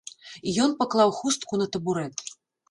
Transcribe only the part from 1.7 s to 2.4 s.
табурэт.